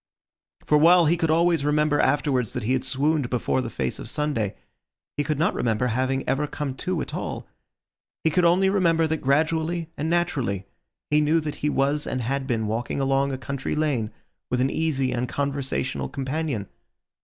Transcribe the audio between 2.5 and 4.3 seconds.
that he had swooned before the face of